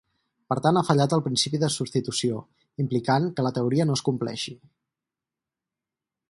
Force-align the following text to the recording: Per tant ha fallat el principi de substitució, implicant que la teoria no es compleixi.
Per 0.51 0.55
tant 0.65 0.79
ha 0.79 0.81
fallat 0.85 1.11
el 1.17 1.21
principi 1.27 1.59
de 1.63 1.69
substitució, 1.73 2.39
implicant 2.85 3.29
que 3.37 3.45
la 3.49 3.53
teoria 3.59 3.87
no 3.91 3.99
es 3.99 4.05
compleixi. 4.09 4.57